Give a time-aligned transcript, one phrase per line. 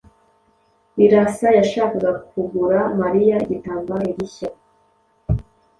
[0.97, 4.49] Birasa yashakaga kugura Mariya igitambaro gishya.